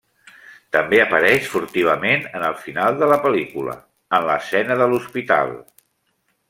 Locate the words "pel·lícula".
3.27-3.77